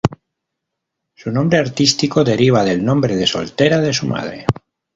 [1.15, 4.47] Su nombre artístico deriva del nombre de soltera de su madre.